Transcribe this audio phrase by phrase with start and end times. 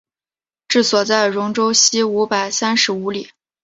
[0.67, 3.29] 治所在戎州西五百三十五里。